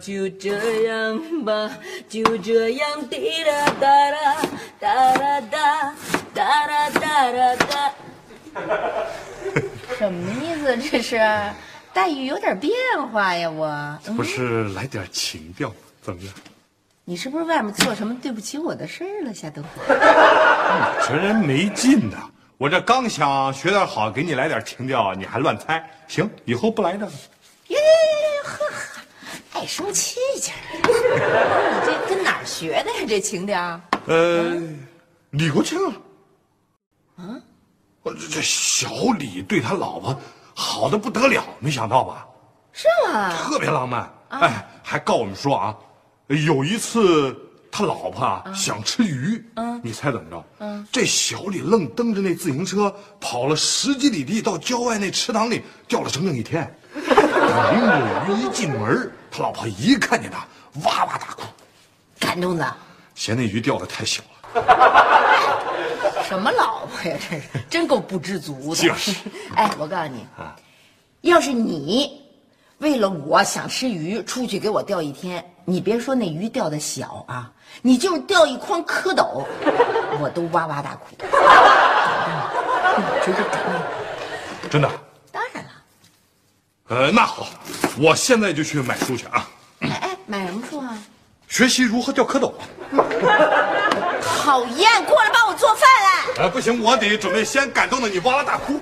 [0.00, 1.70] 就这样吧，
[2.08, 4.36] 就这样滴答哒啦
[4.80, 5.94] 哒啦哒
[6.34, 7.92] 哒啦哒啦哒。
[9.98, 10.76] 什么意思？
[10.90, 11.18] 这是
[11.92, 12.72] 待遇有点变
[13.12, 13.98] 化呀，我。
[14.16, 16.32] 不是来点情调怎么样？
[17.04, 19.62] 你是不是外面做什么对不起我的事儿了，夏东？
[21.06, 22.16] 这人没劲呐！
[22.56, 25.84] 我这刚想学点好，给你来点情调，你还乱猜。
[26.08, 27.12] 行，以后不来这个。
[29.60, 30.56] 爱生气劲儿。
[30.80, 33.04] 你这跟哪儿学的呀？
[33.06, 33.78] 这情调？
[34.06, 34.58] 呃，
[35.30, 35.92] 李国庆啊。
[37.16, 37.36] 啊？
[38.02, 40.18] 我这这小李对他老婆
[40.54, 42.26] 好的不得了，没想到吧？
[42.72, 43.36] 是吗？
[43.36, 44.10] 特别浪漫。
[44.30, 45.76] 哎，还告我们说啊，
[46.28, 47.36] 有一次
[47.70, 50.42] 他老婆啊想吃鱼，嗯你猜怎么着？
[50.60, 56.74] 嗯，这小李愣蹬着那自行车跑了十几里地，到郊外那池塘里钓了整整一天。
[57.72, 60.38] 领着鱼一进门，他老婆一看见他，
[60.84, 61.42] 哇哇大哭，
[62.18, 62.76] 感动的。
[63.14, 64.22] 嫌那鱼钓的太小
[64.54, 64.62] 了。
[66.26, 67.16] 什么老婆呀？
[67.28, 68.82] 这是真够不知足的。
[68.82, 69.14] 就是。
[69.56, 70.26] 哎，我告诉你，
[71.22, 72.22] 要是你
[72.78, 77.50] 为了我想吃鱼，出去给我钓一天，你别说那鱼钓的小啊，
[77.82, 79.44] 你就是钓一筐蝌蚪，
[80.20, 81.16] 我都哇哇大哭。
[84.70, 84.88] 真的？
[86.90, 87.46] 呃，那好，
[87.96, 89.48] 我现在就去买书去啊。
[89.78, 90.98] 哎哎，买什么书啊？
[91.46, 92.52] 学习如何钓蝌蚪。
[94.42, 96.08] 讨厌，过来帮我做饭来。
[96.44, 98.80] 哎，不行，我得准备先感动的你哇哇大哭。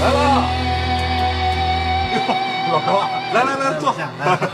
[0.00, 0.48] 来了，
[2.14, 2.16] 哟，
[2.72, 4.08] 老高，来来来，坐下。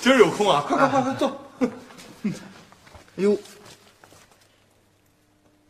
[0.00, 1.38] 今儿有空啊，快快快快坐。
[3.16, 3.38] 哎呦，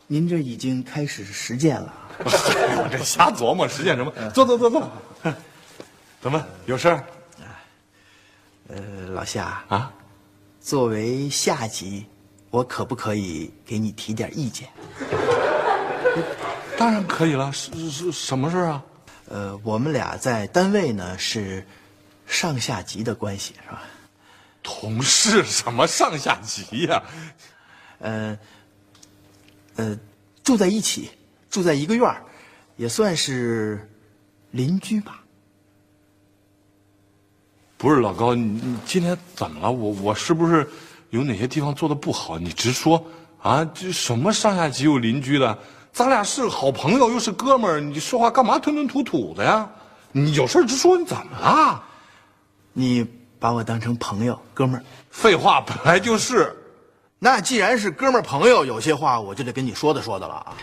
[0.07, 1.93] 您这已经开始实践了。
[2.19, 4.13] 我这瞎琢磨，实践什么？
[4.31, 4.91] 坐坐坐坐。
[6.23, 7.05] 怎么有事儿？
[8.69, 9.93] 呃，老夏啊，
[10.59, 12.07] 作为下级，
[12.49, 14.67] 我可不可以给你提点意见？
[16.79, 17.53] 当然可以了。
[17.53, 18.83] 是是什么事儿啊？
[19.29, 21.67] 呃，我们俩在单位呢是
[22.27, 23.83] 上下级的关系，是吧？
[24.65, 27.03] 同事什么上下级呀、
[27.99, 28.37] 呃，
[29.77, 29.97] 呃，
[30.43, 31.11] 住在一起，
[31.51, 32.25] 住在一个院儿，
[32.77, 33.89] 也算是
[34.51, 35.23] 邻居吧。
[37.77, 39.71] 不是老高，你你今天怎么了？
[39.71, 40.67] 我我是不是
[41.11, 42.39] 有哪些地方做的不好？
[42.39, 43.05] 你直说
[43.43, 43.63] 啊！
[43.67, 45.59] 这什么上下级有邻居的？
[45.93, 49.71] 咱俩是好朋友，又是哥们儿，你说话干嘛吞吞吐吐的呀？
[50.13, 51.85] 你有事直说，你怎么了？
[52.73, 53.07] 你
[53.45, 56.51] 把我当成朋友、哥们儿，废话，本来就是。
[57.21, 60.57] 那既然是哥们儿朋友，有些话我就得跟你说的说的了啊。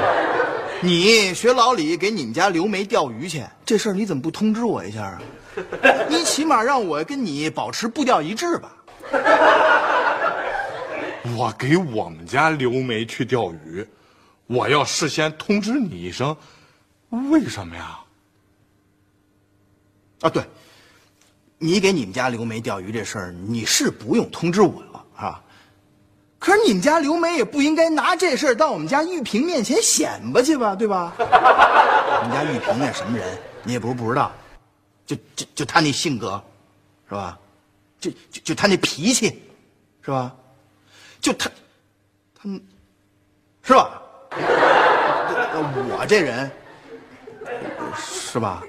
[0.80, 5.20] 你学老李给你们家刘梅钓鱼去，这事儿你怎么不通知我一下啊？
[6.08, 8.72] 你起码让我跟你保持步调一致吧。
[11.36, 13.86] 我给我们家刘梅去钓鱼，
[14.46, 16.34] 我要事先通知你一声，
[17.30, 18.00] 为什么呀？
[20.22, 20.42] 啊，对，
[21.62, 25.42] 你给你们家刘梅钓鱼这事儿，你是不用通知我了啊。
[26.38, 31.12] 可是你们家刘梅也不应该拿这事儿到我们家玉萍面前显摆去吧，对吧？
[31.18, 34.32] 我们家玉萍那什么人，你也不是不知道，
[35.04, 36.42] 就就就她那性格，
[37.06, 37.38] 是吧？
[38.00, 39.42] 就就就她那脾气，
[40.00, 40.34] 是吧？
[41.20, 41.50] 就她，
[42.34, 42.48] 她，
[43.62, 44.00] 是吧？
[45.92, 46.50] 我这人，
[47.98, 48.62] 是吧？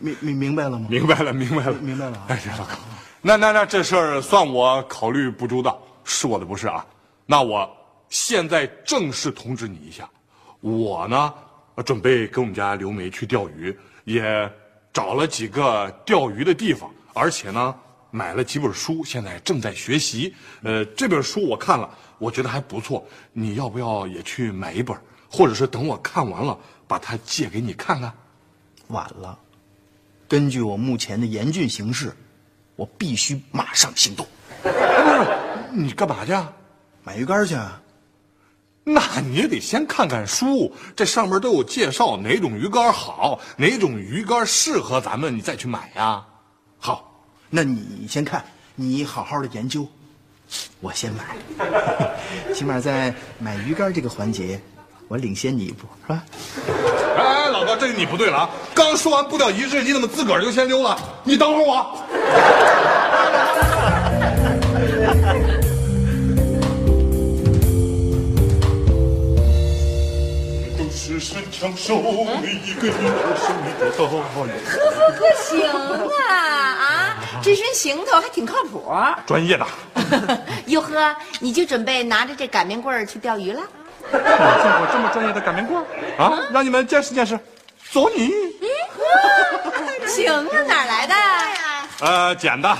[0.00, 0.86] 明明明白了吗？
[0.90, 2.72] 明白了，明白了，明白了啊哎呀，老高，
[3.20, 6.84] 那那那这事儿算我考虑不周到，是我的不是啊。
[7.26, 7.68] 那我
[8.08, 10.08] 现在正式通知你一下，
[10.60, 11.32] 我呢
[11.84, 14.50] 准备跟我们家刘梅去钓鱼，也
[14.92, 17.74] 找了几个钓鱼的地方，而且呢
[18.10, 20.34] 买了几本书，现在正在学习。
[20.62, 21.88] 呃，这本书我看了，
[22.18, 24.96] 我觉得还不错，你要不要也去买一本，
[25.30, 28.12] 或者是等我看完了把它借给你看看？
[28.88, 29.38] 晚了。
[30.32, 32.10] 根据我目前的严峻形势，
[32.74, 34.26] 我必须马上行动。
[34.62, 35.28] 不是
[35.70, 36.50] 你干嘛去啊？
[37.04, 37.78] 买鱼竿去啊！
[38.82, 46.24] 那你也得先看看书，这上面都有介绍哪种鱼竿好，哪种鱼竿适合咱们，你再去买呀。
[46.78, 47.14] 好，
[47.50, 48.42] 那你先看，
[48.74, 49.86] 你好好的研究，
[50.80, 51.36] 我先买，
[52.56, 54.58] 起码在买鱼竿这个环节，
[55.12, 56.24] 我领先你一步，是吧？
[57.18, 58.50] 哎，老高，这个你不对了啊！
[58.72, 60.98] 刚说完步调一致，你怎么自个儿就先溜了？
[61.22, 61.98] 你等会儿我。
[70.78, 72.00] 都是神枪手，
[72.40, 74.08] 每一个婴儿生命的导
[74.46, 74.56] 演。
[74.64, 75.60] 可行
[76.26, 77.16] 啊啊！
[77.42, 78.82] 这身行头还挺靠谱。
[79.26, 79.66] 专业的，
[80.68, 83.60] 哟呵，你就准备拿着这擀面棍儿去钓鱼了？
[84.12, 85.82] 你见过这么专业的擀面棍
[86.18, 86.38] 啊？
[86.52, 87.38] 让你们见识见识。
[87.90, 88.30] 走你。
[90.06, 91.14] 行啊，哪来的？
[92.00, 92.76] 呃，捡的，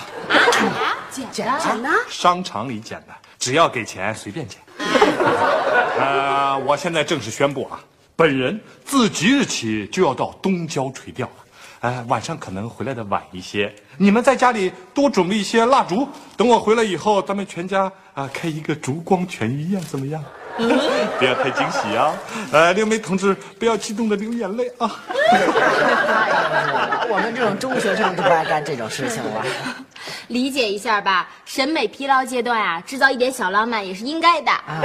[1.30, 1.90] 捡的。
[2.08, 4.60] 商场里捡的，只要给钱随便捡。
[5.98, 7.80] 呃，我现在正式宣布啊，
[8.16, 11.32] 本人自即日起就要到东郊垂钓了。
[11.80, 20.22] 哎，晚上可能回来的晚一些，你们在家里多准备一些蜡烛，等我回来以后，咱们全家啊开一个烛光全鱼宴，怎么样？
[21.18, 22.14] 不要太惊喜啊！
[22.52, 25.00] 呃，刘梅同志，不要激动的流眼泪啊！
[27.08, 29.44] 我们这种中学生都不爱干这种事情了。
[30.28, 34.50] 理解一下吧，审美疲劳阶段啊，制造一点小浪漫也是应该的。
[34.50, 34.82] 啊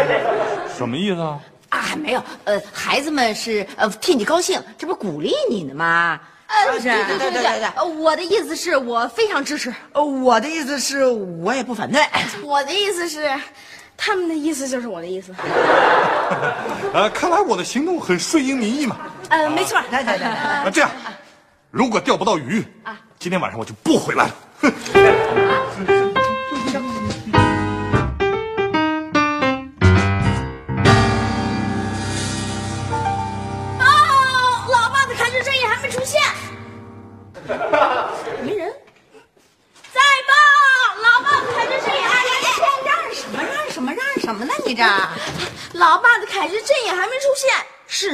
[0.78, 1.40] 什么意思啊？
[1.70, 6.20] 啊，没有，呃，孩子们是呃替你高兴，这不鼓励你呢吗？
[6.48, 9.74] 呃，是对对对对对，呃我的意思是我非常支持。
[9.92, 12.02] 呃，我的意思是我也不反对。
[12.42, 13.30] 我的意思是，
[13.98, 15.34] 他们的意思就是我的意思。
[16.94, 18.98] 呃，看来我的行动很顺应民意嘛。
[19.30, 19.78] 呃，没错。
[19.92, 20.90] 来来来，那这样，
[21.72, 24.36] 如果钓不到鱼啊，今天晚上我就不回来了。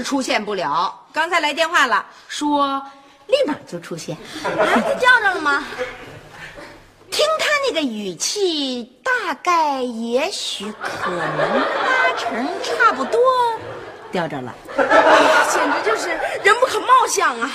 [0.03, 0.93] 是出现不了。
[1.13, 2.83] 刚才来电话了，说
[3.27, 4.17] 立马就出现。
[4.43, 4.51] 啊，
[4.83, 5.63] 他钓着了吗？
[7.09, 13.19] 听他那个语气，大概、也许、可能、八成、差不多，
[14.11, 14.53] 钓着了。
[14.75, 16.09] 简直就是
[16.43, 17.49] 人不可貌相啊！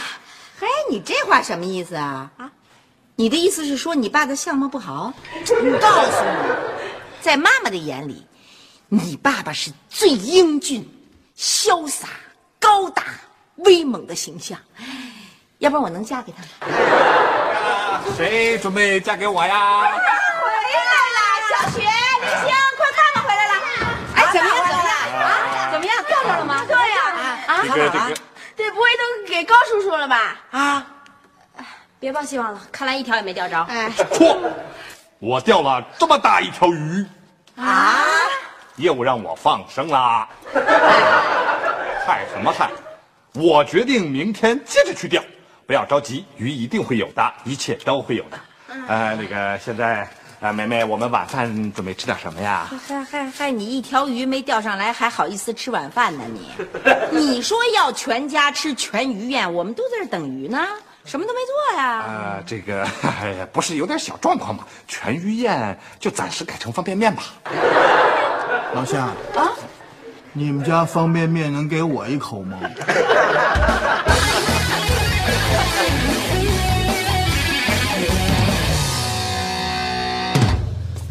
[0.58, 2.30] 嘿，你这话什么意思啊？
[2.38, 2.50] 啊，
[3.16, 5.12] 你的意思是说你爸的相貌不好？
[5.34, 8.24] 我告诉你，在妈妈的眼里，
[8.88, 10.88] 你爸爸是最英俊、
[11.36, 12.08] 潇洒、
[12.68, 13.02] 高大、
[13.56, 14.58] 威猛的形象。
[15.56, 18.02] 要不然我能嫁给他吗？
[18.14, 19.80] 谁准备嫁给我呀？
[19.80, 21.18] 回来了，
[21.48, 23.54] 小雪、李星，快看看回来了！
[24.16, 24.54] 哎，怎么样？
[24.68, 24.92] 怎么样？
[25.18, 25.72] 啊？
[25.72, 25.96] 怎么样？
[26.06, 26.62] 钓着了吗？
[26.68, 27.00] 对呀，
[27.46, 28.14] 啊，这个这个，
[28.54, 30.36] 这不会都给高叔叔了吧？
[30.50, 30.86] 啊！
[31.98, 33.58] 别抱希望了，看来一条也没钓着。
[33.64, 34.38] 哎错，
[35.20, 37.06] 我钓了这么大一条鱼，
[37.56, 38.04] 啊！
[38.76, 40.28] 又让我放生啦。
[42.08, 42.70] 害什么害？
[43.34, 45.22] 我决定明天接着去钓，
[45.66, 48.38] 不要着急，鱼一定会有的，一切都会有的。
[48.88, 50.08] 呃，那个现在，
[50.40, 52.66] 呃，梅梅，我们晚饭准备吃点什么呀？
[52.88, 56.24] 还还还，你一条鱼没钓上来，还好意思吃晚饭呢？
[56.32, 56.50] 你，
[57.12, 60.66] 你说要全家吃全鱼宴，我们都在这等鱼呢，
[61.04, 62.04] 什么都没做呀。
[62.08, 62.88] 呃，这个
[63.20, 64.64] 哎呀，不是有点小状况吗？
[64.86, 67.24] 全鱼宴就暂时改成方便面吧。
[68.72, 69.52] 老乡啊，
[70.32, 72.58] 你们家方便面能给我一口吗？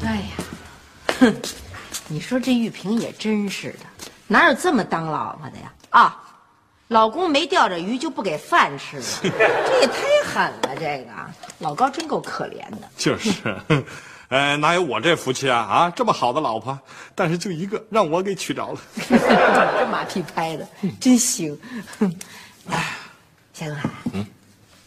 [0.05, 0.21] 哎呀，
[1.19, 1.35] 哼，
[2.07, 3.79] 你说这玉萍也真是的，
[4.27, 5.73] 哪有这么当老婆的呀？
[5.89, 6.23] 啊，
[6.87, 9.93] 老公没钓着鱼就不给饭吃了， 这也太
[10.25, 10.75] 狠了！
[10.79, 11.11] 这个
[11.59, 12.87] 老高真够可怜的。
[12.95, 13.31] 就是，
[14.29, 15.59] 呃，哪有我这福气啊？
[15.59, 16.77] 啊，这么好的老婆，
[17.15, 18.79] 但是就一个让我给娶着了。
[19.07, 20.67] 这马屁拍的
[20.99, 21.57] 真行。
[22.69, 22.97] 哎，
[23.53, 24.25] 夏东海，嗯，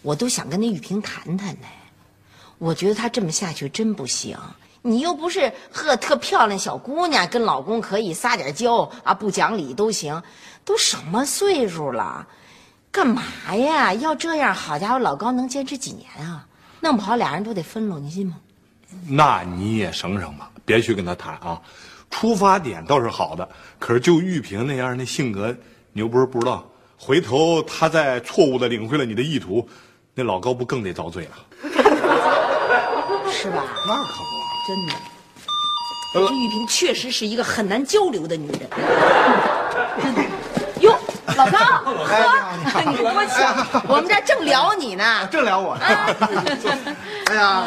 [0.03, 1.67] 我都想跟那玉萍谈谈呢。
[2.59, 4.37] 我觉得她这么下去真不行。
[4.83, 10.23] 你又不是呵特漂亮小姑娘，跟老公可以撒点娇啊，不讲理都行。
[10.67, 12.27] 都什么岁数了，
[12.93, 13.23] 干嘛
[13.57, 13.95] 呀？
[13.95, 16.47] 要这样，好家伙，老高能坚持几年啊？
[16.81, 18.37] 弄不好俩人都得分了，你信吗？
[19.09, 21.61] 那你也省省吧，别去跟他谈啊。
[22.11, 25.55] 出发点倒是好的，可是就玉萍那样那性格，
[25.93, 26.69] 你又不是不知道，
[26.99, 29.69] 回头他再错误的领会了你的意图，
[30.15, 31.31] 那老高不更得遭罪了？
[33.31, 33.65] 是吧？
[33.87, 34.41] 那可不。
[34.69, 34.93] 真的。
[36.13, 38.69] 这玉萍确实是一个很难交流的女人。
[40.81, 40.99] 哟，
[41.37, 41.59] 老高，
[42.09, 42.25] 哎，
[42.59, 45.27] 你好，你多巧，我们这正聊你呢。
[45.29, 45.85] 正聊我呢。
[47.27, 47.65] 哎呀，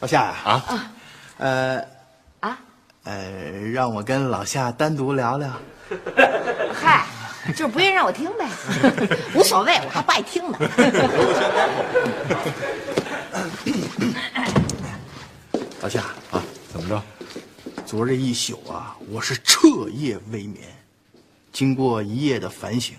[0.00, 0.92] 老夏呀，啊，
[1.36, 1.84] 呃，
[2.40, 2.58] 啊，
[3.04, 3.30] 呃，
[3.70, 5.52] 让我跟老夏单独聊聊。
[6.72, 7.06] 嗨，
[7.48, 8.48] 就是不愿意让我听呗，
[9.36, 10.58] 无所谓，我还不爱听呢。
[15.82, 16.42] 老夏啊，
[16.72, 17.02] 怎么着？
[17.84, 20.66] 昨儿这一宿啊，我是彻夜未眠。
[21.52, 22.96] 经过一夜的反省，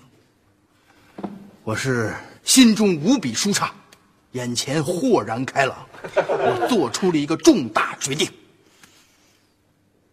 [1.64, 3.68] 我是心中无比舒畅，
[4.32, 5.84] 眼前豁然开朗。
[6.16, 8.28] 我做出了一个重大决定。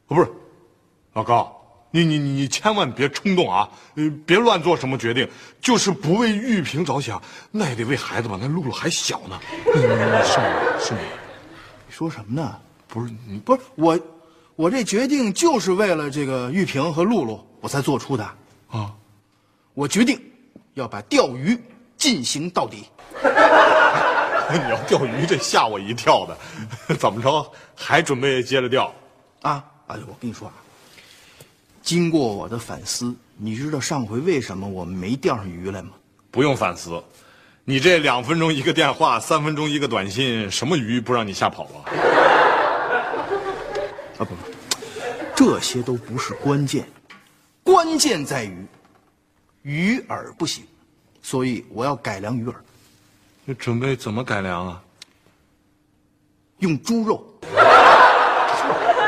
[0.08, 0.27] 哦，不是，
[1.13, 1.55] 老高，
[1.91, 3.69] 你你你你千万别冲动啊！
[3.96, 5.29] 呃，别乱做什么决定，
[5.62, 8.38] 就是不为玉萍着想，那也得为孩子吧？
[8.41, 9.39] 那露露还小呢。
[9.74, 9.81] 嗯，
[10.25, 10.46] 是吗？
[10.79, 11.00] 是吗？
[11.88, 12.58] 你说什么呢？
[12.88, 14.00] 不是你不是我，
[14.55, 18.24] 我这决定就是为了这个玉萍和露露，我才做出的。
[18.69, 18.93] 啊？
[19.75, 20.19] 我决定
[20.74, 21.58] 要把钓鱼
[21.98, 22.84] 进行到底。
[24.58, 26.96] 你要钓鱼，这吓我一跳的。
[26.96, 27.51] 怎么着？
[27.75, 28.91] 还准备接着钓？
[29.41, 30.53] 啊，哎呦，我跟你说啊，
[31.82, 35.91] 经过我的反思，你知道上回为什么我们没钓上鱼来吗？
[36.32, 37.01] 不用反思，
[37.63, 41.86] 你这两分钟一个电话，三分钟一个短信，什么鱼不让你吓跑了？
[44.18, 44.36] 啊，不不，
[45.36, 46.86] 这些都不是关键，
[47.63, 48.65] 关键在于
[49.62, 50.65] 鱼饵不行，
[51.22, 52.53] 所以我要改良鱼饵，
[53.50, 54.79] 你准备怎么改良啊？
[56.60, 57.25] 用猪肉。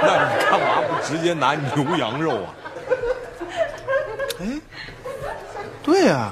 [0.02, 2.50] 那你干嘛不直接拿牛羊肉啊？
[4.40, 4.60] 哎，
[5.84, 6.32] 对呀、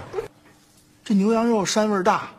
[1.03, 2.29] 这牛羊肉膻味儿大，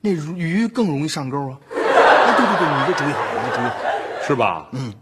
[0.00, 1.58] 那鱼更容易上钩啊。
[1.74, 3.76] 哎，对对对，你这主意好，你这主意好。
[4.26, 4.66] 是吧？
[4.72, 4.94] 嗯，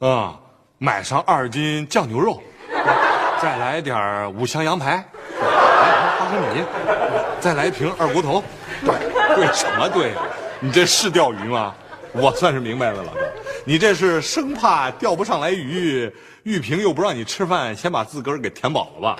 [0.00, 0.38] 啊，
[0.76, 2.42] 买上二斤酱牛肉，
[3.40, 4.96] 再来点五香羊排，
[5.40, 6.62] 来盘花生米，
[7.40, 8.44] 再来一瓶二锅头。
[8.84, 10.22] 对，对什么对呀、
[10.60, 11.74] 你这是钓鱼吗？
[12.12, 13.20] 我算是明白了，老哥，
[13.64, 16.10] 你这是生怕钓不上来鱼，
[16.42, 19.18] 玉萍又不让你吃饭，先把自个儿给填饱了吧？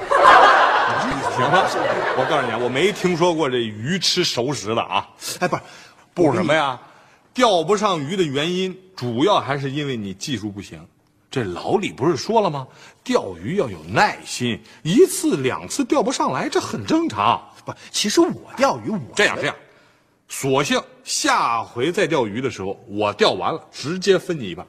[1.37, 1.69] 行了，
[2.17, 5.07] 我告诉你啊，我没听说过这鱼吃熟食的啊。
[5.41, 5.63] 哎，不是，
[6.15, 6.81] 不是什么呀？
[7.35, 10.85] 钓不上鱼的原因，主要还是因为你技术不行。
[11.31, 12.67] 这老李不是说了吗？
[13.05, 17.41] 钓鱼要有耐心，一次两次钓不上来，这很正常。
[17.69, 19.55] 不，其实我钓鱼，我这样这样，
[20.27, 24.67] 索性下回再钓鱼的时候，我钓完了直接分你一半。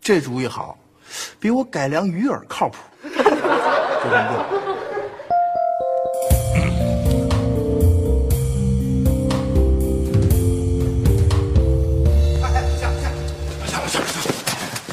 [0.00, 0.78] 这主意好，
[1.38, 2.76] 比我改良鱼饵靠谱。
[3.02, 4.66] 就这么定。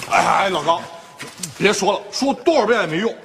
[0.09, 0.81] 哎哎，老高，
[1.57, 3.15] 别说了，说多少遍也没用。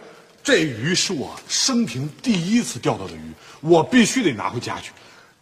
[0.48, 4.92] 这鱼是我生平第一次钓到的鱼，我必须得拿回家去。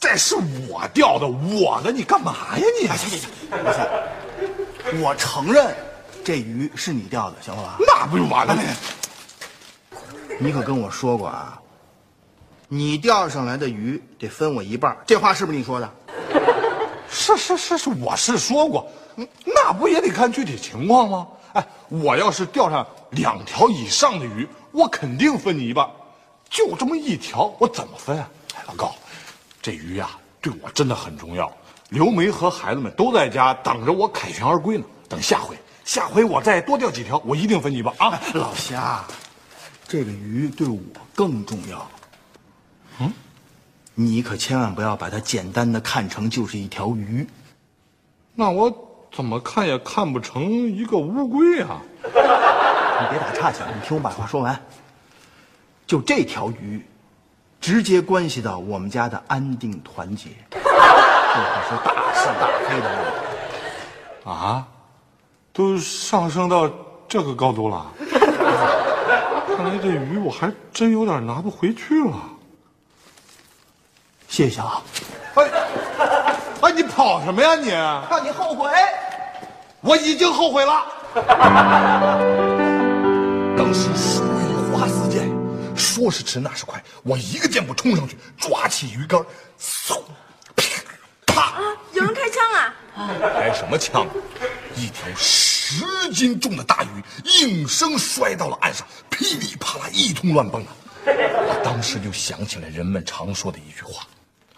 [0.00, 0.34] 这是
[0.68, 2.88] 我钓的，我的，你干嘛呀你？
[2.88, 3.30] 行行行，
[3.62, 3.86] 老夏，
[5.00, 5.72] 我承认
[6.24, 7.76] 这鱼是你钓的，行了吧？
[7.86, 8.62] 那不就完了吗？
[10.40, 11.56] 你可跟我说过啊，
[12.66, 15.88] 你钓上来的鱼得分我一半，这话是不是你说的？
[17.26, 21.26] 是是是是，我是说过，嗯那不也得看具体情况吗？
[21.54, 25.88] 哎，我要是钓上两条以上的鱼，我肯定分你一半。
[26.48, 28.30] 就这么一条，我怎么分啊？
[28.54, 28.94] 哎，老高，
[29.60, 31.50] 这鱼呀、对我真的很重要。
[31.88, 34.84] 刘梅和孩子们都在家等着我凯旋而归呢。
[35.08, 38.20] 等下回，下回我再多钓几条，我一定分你一半啊！
[38.34, 39.04] 老夏，
[39.88, 40.78] 这个鱼对我
[41.14, 41.88] 更重要。
[43.00, 43.12] 嗯，
[43.98, 47.26] 你可千万不要把它简单的看成就是一条鱼。
[48.34, 48.70] 那我
[49.10, 51.80] 怎么看也看不成一个乌龟啊！
[52.04, 54.60] 你别打岔去，你听我把话说完。
[55.86, 56.84] 就这条鱼，
[57.58, 64.28] 直接关系到我们家的安定团结， 这可是大是大非的问题。
[64.28, 64.68] 啊，
[65.54, 66.70] 都上升到
[67.08, 67.86] 这个高度了。
[69.56, 72.35] 看来这鱼我还真有点拿不回去了。
[74.28, 74.82] 谢谢啊，
[75.34, 75.48] 哎，
[76.62, 77.68] 哎，你跑什么呀你？
[77.68, 78.68] 让你后悔。
[79.80, 80.84] 我已经后悔了。
[83.56, 85.30] 当时树欲花似箭，
[85.76, 89.24] 说时迟那时快，我一个箭步冲上去，抓起鱼竿，
[89.58, 90.02] 嗖，
[91.26, 91.54] 啪，
[91.92, 92.74] 有人开枪啊！
[93.34, 94.06] 开什么枪？
[94.74, 97.02] 一条十斤重的大鱼
[97.40, 100.68] 应声摔到了岸上，噼里啪啦一通乱蹦啊！
[101.06, 104.06] 我当时就想起了人们常说的一句话：“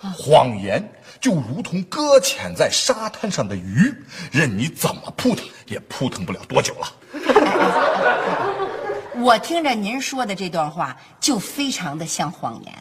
[0.01, 0.83] 谎言
[1.21, 3.95] 就如同搁浅在沙滩上的鱼，
[4.31, 6.89] 任你怎么扑腾，也扑腾不了多久了。
[9.21, 12.73] 我听着您说的这段话，就非常的像谎言，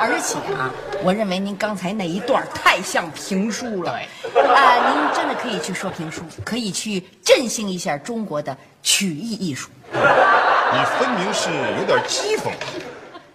[0.00, 0.72] 而且啊，
[1.04, 3.92] 我认为您刚才那一段太像评书了。
[3.92, 3.98] 啊，
[4.88, 9.68] 您真的可以去说评书，可以去振兴一下中国的曲艺艺术。
[9.92, 12.50] 你分明是有点讥讽。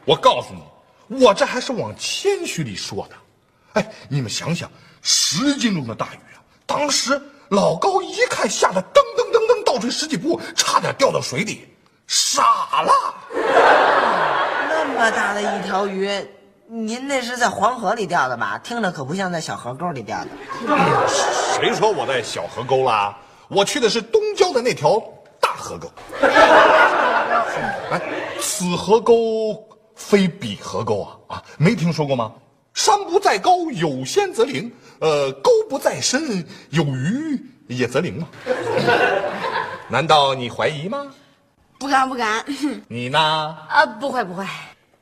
[0.04, 0.64] 我告诉你，
[1.08, 3.16] 我这还是往谦虚里说的。
[3.74, 4.70] 哎，你们想想，
[5.02, 11.68] 十斤重的大鱼啊，当时老高一看，吓得噔噔噔噔倒退十几步，差点掉到水里，
[12.08, 12.44] 傻
[12.84, 12.92] 了。
[14.70, 16.10] 那么大的一条鱼，
[16.68, 18.60] 您那是在黄河里钓的吧？
[18.64, 20.28] 听着可不像在小河沟里钓的。
[21.56, 23.18] 谁说我在小河沟啦？
[23.48, 25.02] 我去的是东郊的那条
[25.40, 25.92] 大河沟。
[27.92, 28.02] 哎，
[28.40, 29.54] 此河沟
[29.96, 32.32] 非彼河沟啊啊，没听说过吗？
[32.74, 34.70] 山不在高，有仙则灵；
[35.00, 38.28] 呃，沟不在深，有鱼也则灵嘛。
[39.90, 41.06] 难道你怀疑吗？
[41.78, 42.44] 不敢不敢，
[42.88, 43.20] 你呢？
[43.20, 44.44] 啊，不会不会，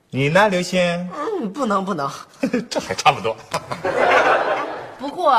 [0.09, 0.81] 你呢，刘星？
[1.15, 2.09] 嗯，不能不能，
[2.69, 3.35] 这还差不多。
[4.99, 5.33] 不过，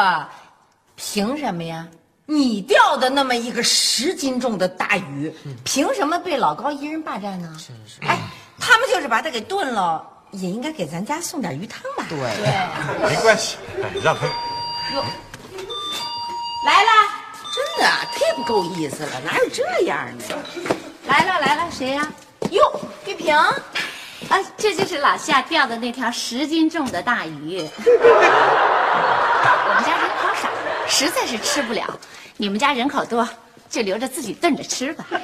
[0.97, 1.87] 凭什么呀？
[2.33, 5.31] 你钓的那么一个十斤重的大鱼，
[5.65, 7.55] 凭什么被老高一人霸占呢？
[7.59, 8.01] 是是。
[8.09, 8.19] 哎，
[8.59, 12.07] 他们就是把它给炖了，也应该给咱家送点鱼汤吧？
[12.09, 12.19] 对，
[13.07, 14.27] 没关系，哎，让他。
[16.65, 16.91] 来了，
[17.55, 20.39] 真的太不够意思了，哪有这样的？
[21.07, 22.11] 来了来了，谁呀？
[22.51, 23.55] 哟，玉萍，啊，
[24.57, 27.59] 这就是老夏钓的那条十斤重的大鱼。
[29.65, 30.49] 我们家人口少，
[30.87, 31.99] 实在是吃不了。
[32.37, 33.29] 你们家人口多，
[33.71, 35.05] 就留着自己炖着吃吧。
[35.11, 35.19] 妈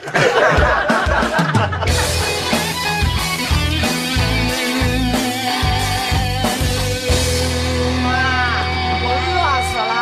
[9.02, 9.36] 我饿
[9.68, 9.92] 死了，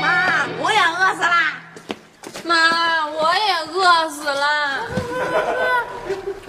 [0.00, 0.04] 妈，
[0.60, 1.34] 我也饿死了。
[2.44, 4.44] 妈，我也饿死了。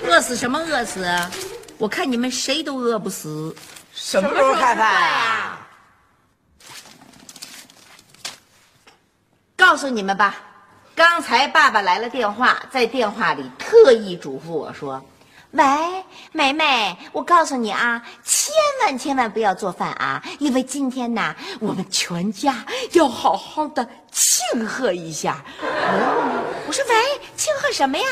[0.07, 1.31] 饿死什么饿死啊？
[1.77, 3.55] 我看你们谁都饿不死。
[3.93, 5.54] 什么时候开饭呀？
[9.67, 10.35] 告诉你们吧，
[10.95, 15.03] 刚才爸爸来了电话，在电话里特意嘱咐我说
[15.53, 15.65] ：“喂，
[16.31, 25.43] 梅梅，我告诉你啊，千万千万不要做饭啊，因为今天呐，我们全家要好好的庆贺一下。”
[26.67, 26.95] 我说：“喂，
[27.35, 28.05] 庆贺什么呀？”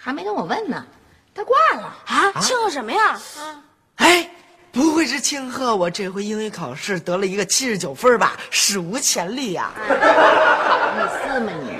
[0.00, 0.86] 还没等我问呢，
[1.34, 1.92] 他挂了。
[2.06, 3.18] 啊，庆贺什么呀？
[3.40, 3.60] 啊
[3.96, 4.30] 哎，
[4.74, 8.36] 不会是庆贺我这回英语考试得了一个七十九分吧？
[8.50, 11.78] 史无前例呀、好意思吗你？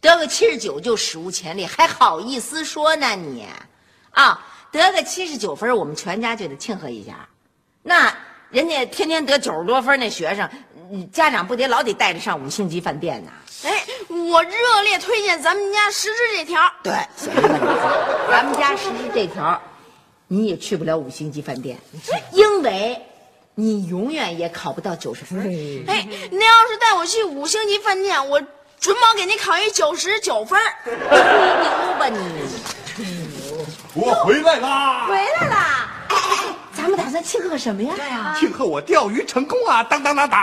[0.00, 3.46] 得个七十九就史无前例，还好意思说呢你？
[4.12, 7.28] 啊，得个七十九分，我们全家就得庆贺一下。
[7.82, 8.10] 那
[8.48, 10.48] 人家天天得九十多分那学生，
[10.90, 13.30] 嗯家长不得老得带着上五星级饭店呐？
[13.64, 16.72] 哎，我热烈推荐咱们家实施这条。
[16.82, 17.30] 对，行
[18.30, 19.60] 咱们家实施这条，
[20.32, 21.76] 你也去不了五星级饭店，
[22.30, 23.04] 因为
[23.56, 25.40] 你永远也考不到九十分。
[25.88, 28.40] 哎，您要是带我去五星级饭店，我
[28.78, 30.56] 准保给您考一九十九分。
[30.84, 32.16] 吹牛吧你！
[33.94, 35.08] 我回来啦！
[35.08, 35.88] 回来啦！
[36.10, 37.92] 哎哎哎，咱们打算庆贺什么呀？
[37.96, 39.82] 对呀，庆贺我钓鱼成功啊！
[39.82, 40.40] 当当当当！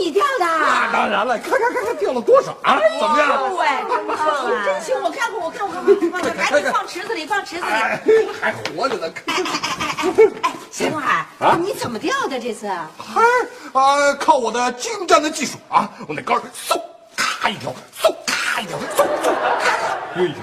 [0.00, 0.46] 你钓的。
[0.46, 2.78] 那当然了，看看看看钓了多少啊？
[3.00, 3.54] 怎么样？
[3.56, 4.64] 喂，真棒啊！
[4.64, 7.70] 真行，我看看，我看过，我看看，赶紧放池子里，放池子里。
[7.72, 8.00] 哎，
[8.40, 9.12] 还活着呢！
[9.26, 11.26] 哎，邢东海，
[11.58, 12.68] 你怎么钓的这次？
[12.68, 13.22] 嗨，
[13.72, 16.80] 啊，靠我的精湛的技术啊，我那竿儿嗖
[17.16, 17.70] 咔一条，
[18.02, 20.42] 嗖咔一条，嗖嗖咔又一条。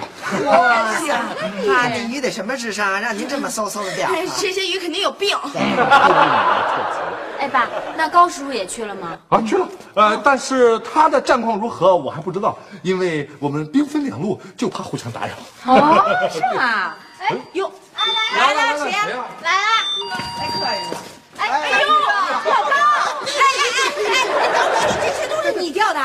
[0.49, 1.07] 哇塞，
[1.67, 4.09] 他那鱼得什么智商，让您这么嗖嗖的钓？
[4.09, 5.37] 哎，这些鱼肯定有病。
[7.39, 9.17] 哎，爸，那高叔叔也去了吗？
[9.29, 15.33] 啊，去了，呃，但是他的战况如何，我还不知道，因为我们兵分两路，就怕互相打扰。
[15.65, 16.93] 哦，是吗？
[17.19, 17.71] 哎呦，
[18.37, 19.05] 来了，谁呀？
[19.41, 19.59] 来了，
[20.37, 20.97] 来客人了。
[21.37, 21.93] 哎哎呦，老
[22.63, 22.71] 高！
[23.25, 25.99] 哎哎哎哎，等会儿，这些都是你钓的？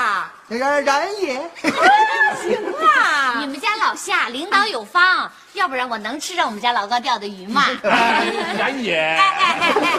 [0.49, 3.39] 那个然也，行啊！
[3.39, 7.65] 你们家老夏领导有方，要不然我能吃上我们家老高钓的鱼吗？
[7.83, 9.95] 然也，哎哎哎哎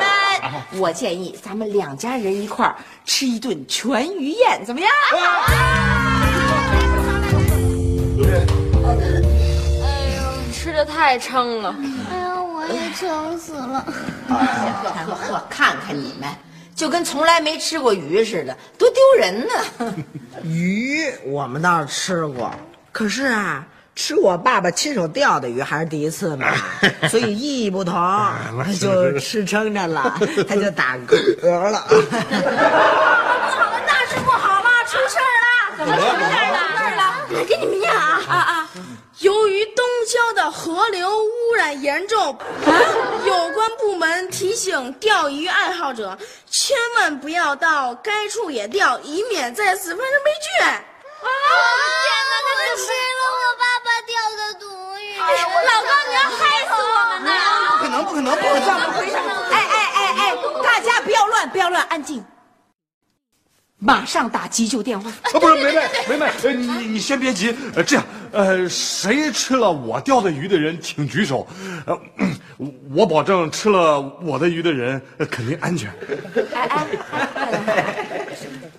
[0.00, 4.90] 哎，那我建议咱们两家人一块儿吃一顿全鱼宴，怎么样？
[9.82, 11.74] 哎呦，吃的太撑了。
[12.10, 13.82] 哎呦，我也撑死了。
[14.28, 16.28] 呵呵呵，看看你们，
[16.76, 19.94] 就跟从来没吃过鱼似的，多丢人呢！
[20.44, 22.54] 鱼我们倒是吃过，
[22.92, 26.48] 可是啊，吃我爸爸亲手钓的鱼还是第一次嘛，
[27.08, 31.40] 所以意义不同，他就吃撑着了， 他就打嗝了。
[31.40, 31.86] 不好了，
[33.86, 35.78] 那是不好了，出事儿了！
[35.78, 36.58] 怎么出事儿了？
[36.68, 37.44] 出事儿了！
[37.48, 38.68] 给你们念啊啊啊！
[39.20, 42.36] 由于东郊的河流污染严重，
[44.94, 46.16] 钓鱼爱好者，
[46.50, 50.64] 千万不要到该处野钓，以免再次发生悲剧。
[50.64, 51.28] 啊！
[52.02, 54.64] 天哪，他吃了我爸爸钓的毒
[54.98, 55.18] 鱼！
[55.18, 55.24] 老
[55.82, 57.30] 高，你要害死我们呢！
[57.70, 58.64] 不可能，不可能，不可能！
[58.64, 59.16] 怎么回事？
[59.16, 62.24] 哎哎哎哎，大家不要乱，不要乱，安静。
[63.78, 65.10] 马上打急救电话。
[65.10, 71.46] 啊，不是梅梅，梅梅，呃，你你先别急，呃，这样，呃，谁吃了我钓的鱼的人，请举手，
[71.84, 71.98] 呃，
[72.94, 75.90] 我保证吃了我的鱼的人呃肯定安全。
[76.54, 76.86] 哎哎
[77.66, 78.26] 哎，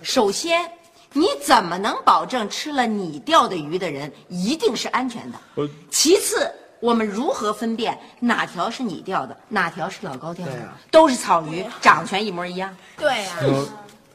[0.02, 0.68] 首先，
[1.12, 5.38] 你怎么能保证吃了你钓的鱼的人一定是安全的？
[5.54, 10.52] 呃其次，我们如何分辨哪条是你钓的，哪条是老高钓的？
[10.54, 12.74] 啊都是草鱼，长得全一模一样。
[12.96, 13.66] 对呀、呃，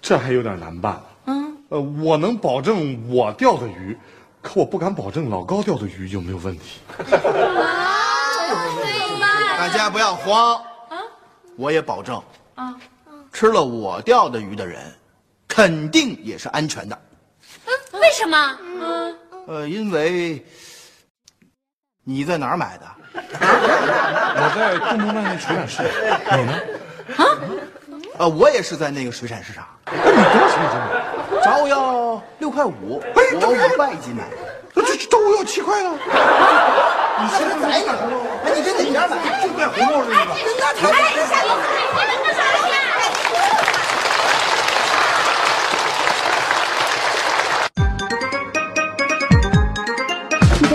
[0.03, 1.01] 这还有点难办。
[1.27, 3.97] 嗯，呃，我能保证我钓的鱼，
[4.41, 6.81] 可我不敢保证老高钓的鱼有没有问题。
[9.57, 10.61] 大家不要慌，
[11.55, 12.21] 我也保证
[12.55, 12.75] 啊，
[13.31, 14.93] 吃了我钓的鱼的人，
[15.47, 17.01] 肯定也是安全的。
[17.65, 18.57] 嗯为什么？
[19.47, 20.45] 呃，因为
[22.03, 22.85] 你在哪儿买的？
[24.35, 25.77] 我在东门外面水产市
[26.27, 26.59] 场，你呢？
[28.19, 30.85] 呃，我也是在那个水产市场，你多少钱一斤买？
[31.43, 34.23] 找我要六块五，我五块一斤买。
[34.75, 35.89] 这找我要七块呢？
[37.19, 37.97] 你现在在哪儿？
[38.45, 39.11] 哎，你跟哪家买？
[39.41, 40.15] 就在胡同这个。
[40.59, 41.33] 那他你在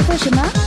[0.03, 0.58] 做什么？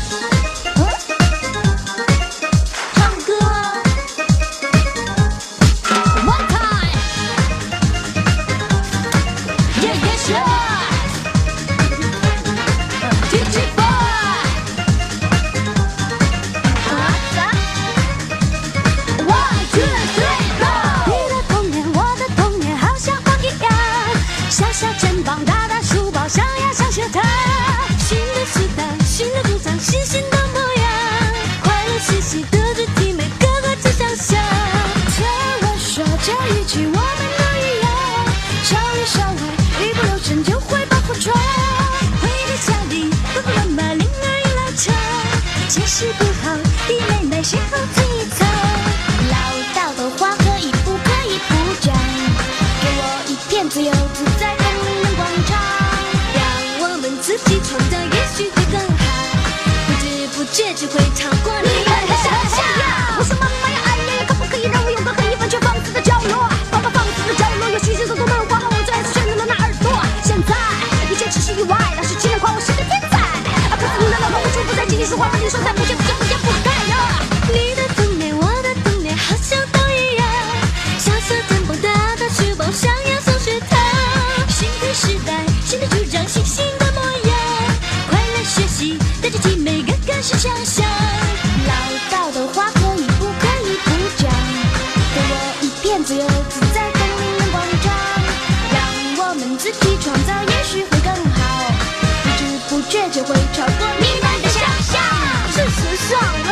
[75.22, 75.81] 花花，你说话，把你说在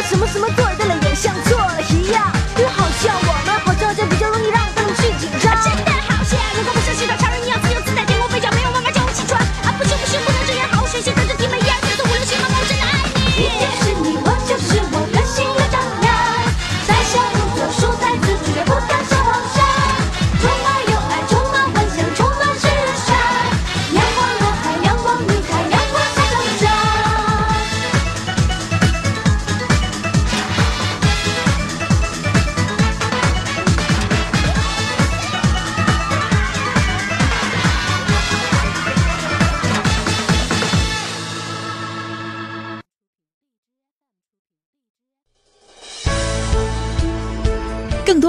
[0.10, 0.48] 什么什么